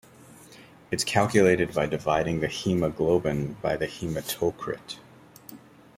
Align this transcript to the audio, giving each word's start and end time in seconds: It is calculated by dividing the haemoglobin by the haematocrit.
It 0.89 0.95
is 0.95 1.03
calculated 1.03 1.75
by 1.75 1.85
dividing 1.85 2.39
the 2.39 2.47
haemoglobin 2.47 3.57
by 3.61 3.77
the 3.77 3.85
haematocrit. 3.85 4.97